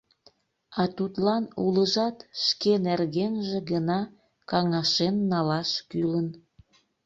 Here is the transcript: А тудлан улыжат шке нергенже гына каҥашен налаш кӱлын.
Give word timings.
А 0.81 0.83
тудлан 0.95 1.43
улыжат 1.65 2.17
шке 2.45 2.73
нергенже 2.85 3.59
гына 3.71 3.99
каҥашен 4.49 5.15
налаш 5.31 5.69
кӱлын. 5.89 6.27